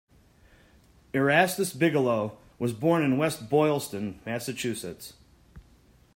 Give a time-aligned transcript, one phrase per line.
[1.13, 5.13] Erastus Bigelow was born in West Boylston, Massachusetts.